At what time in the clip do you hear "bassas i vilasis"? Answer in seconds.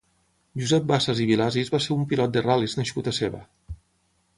0.93-1.71